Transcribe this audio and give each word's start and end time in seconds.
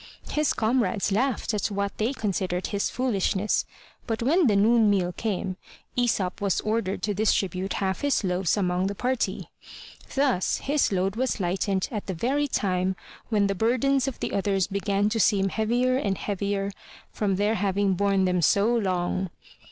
His 0.31 0.53
comrades 0.53 1.11
laughed 1.11 1.53
at 1.53 1.67
what 1.67 1.99
they 1.99 2.11
considered 2.11 2.65
his 2.65 2.89
foolishness, 2.89 3.65
but 4.07 4.23
when 4.23 4.47
the 4.47 4.55
noon 4.55 4.89
meal 4.89 5.11
came 5.11 5.57
Aesop 5.95 6.41
was 6.41 6.59
ordered 6.61 7.03
to 7.03 7.13
distribute 7.13 7.73
half 7.73 8.01
his 8.01 8.23
loaves 8.23 8.57
among 8.57 8.87
the 8.87 8.95
party. 8.95 9.51
Thus 10.15 10.57
his 10.57 10.91
load 10.91 11.15
was 11.17 11.39
lightened 11.39 11.87
at 11.91 12.07
the 12.07 12.15
very 12.15 12.47
time 12.47 12.95
when 13.29 13.45
the 13.45 13.53
burdens 13.53 14.07
of 14.07 14.19
the 14.21 14.33
others 14.33 14.65
began 14.65 15.07
to 15.09 15.19
seem 15.19 15.49
heavier 15.49 15.97
and 15.97 16.17
heavier 16.17 16.71
from 17.11 17.35
their 17.35 17.53
having 17.53 17.93
borne 17.93 18.25
them 18.25 18.41
so 18.41 18.73
long. 18.75 19.29